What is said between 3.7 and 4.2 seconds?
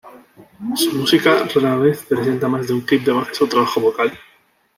vocal.